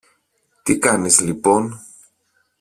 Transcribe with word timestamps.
Τι 0.63 0.77
κάνεις 0.77 1.19
λοιπόν; 1.21 1.79